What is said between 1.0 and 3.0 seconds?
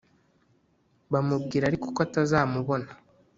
Bamubwira ariko ko atazamubona